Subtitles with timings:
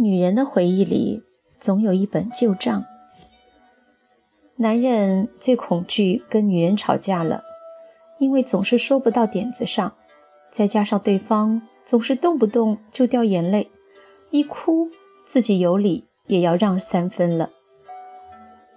[0.00, 1.22] 女人的回忆里
[1.58, 2.86] 总有一本旧账。
[4.56, 7.44] 男人最恐惧跟女人吵架了，
[8.18, 9.92] 因为总是说不到点子上，
[10.50, 13.70] 再加上对方总是动不动就掉眼泪，
[14.30, 14.88] 一哭
[15.26, 17.50] 自己有理也要让三分了。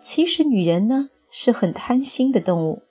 [0.01, 2.81] 其实女人呢是很贪心的动物，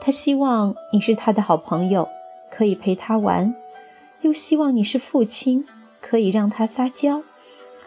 [0.00, 2.08] 她希望你是她的好朋友，
[2.50, 3.54] 可以陪她玩，
[4.22, 5.64] 又希望你是父亲，
[6.00, 7.22] 可以让她撒娇。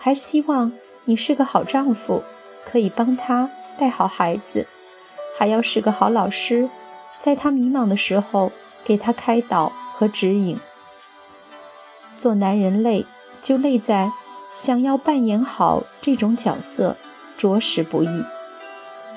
[0.05, 0.71] 还希望
[1.05, 2.21] 你是个好丈夫，
[2.63, 4.67] 可以帮他带好孩子；
[5.35, 6.69] 还要是个好老师，
[7.17, 8.51] 在他迷茫的时候
[8.83, 10.59] 给他开导和指引。
[12.17, 13.07] 做男人累，
[13.41, 14.11] 就累在
[14.53, 16.95] 想要扮演好这种角色，
[17.35, 18.23] 着实不易。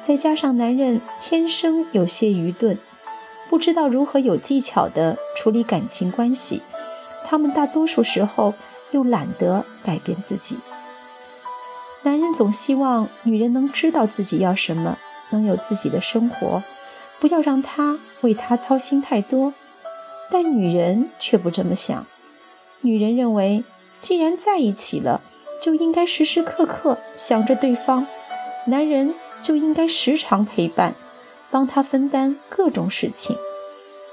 [0.00, 2.78] 再加上男人天生有些愚钝，
[3.50, 6.62] 不知道如何有技巧地处理感情关系，
[7.26, 8.54] 他们大多数时候
[8.92, 10.56] 又懒得改变自己。
[12.02, 14.98] 男人总希望女人能知道自己要什么，
[15.30, 16.62] 能有自己的生活，
[17.18, 19.52] 不要让他为他操心太多。
[20.30, 22.06] 但女人却不这么想。
[22.82, 23.64] 女人认为，
[23.96, 25.20] 既然在一起了，
[25.60, 28.06] 就应该时时刻刻想着对方，
[28.66, 30.94] 男人就应该时常陪伴，
[31.50, 33.36] 帮他分担各种事情。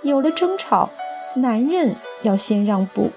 [0.02, 0.90] 有了争吵，
[1.36, 3.12] 男人要先让步，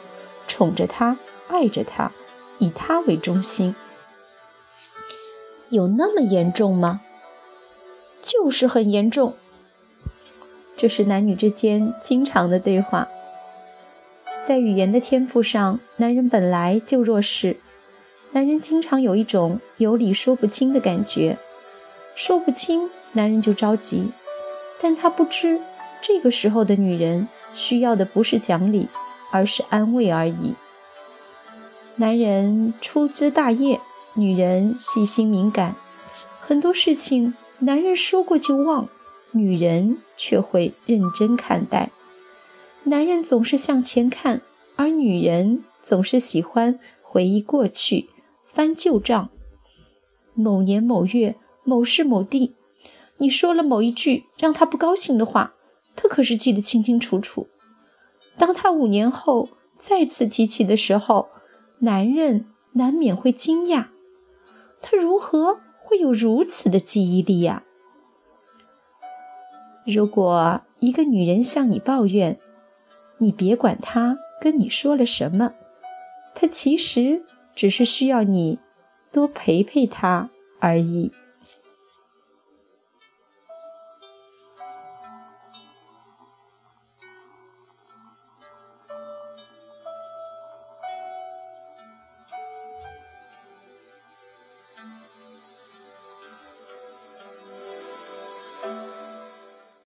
[0.47, 1.17] 宠着她，
[1.49, 2.13] 爱着她，
[2.59, 3.75] 以她为中心。
[5.71, 7.03] 有那么严重吗？
[8.21, 9.35] 就是很严重。
[10.77, 13.09] 这是男女之间经常的对话。
[14.43, 17.59] 在语言的天赋上，男人本来就弱势。
[18.33, 21.37] 男人经常有一种有理说不清的感觉，
[22.15, 24.11] 说不清，男人就着急。
[24.81, 25.61] 但他不知，
[26.01, 28.89] 这个时候的女人需要的不是讲理，
[29.33, 30.55] 而是安慰而已。
[31.97, 33.81] 男人粗枝大叶。
[34.19, 35.77] 女人细心敏感，
[36.41, 38.89] 很多事情男人说过就忘，
[39.31, 41.93] 女人却会认真看待。
[42.83, 44.43] 男人总是向前看，
[44.75, 48.09] 而女人总是喜欢回忆过去，
[48.45, 49.31] 翻旧账。
[50.35, 52.57] 某年某月某事某地，
[53.19, 55.55] 你说了某一句让他不高兴的话，
[55.95, 57.47] 他可是记得清清楚楚。
[58.37, 61.29] 当他五年后再次提起的时候，
[61.79, 63.87] 男人难免会惊讶。
[64.81, 67.63] 他如何会有如此的记忆力呀？
[69.87, 72.39] 如果一个女人向你抱怨，
[73.19, 75.55] 你别管她跟你说了什么，
[76.35, 77.25] 她其实
[77.55, 78.59] 只是需要你
[79.11, 80.31] 多陪陪她
[80.61, 81.11] 而已。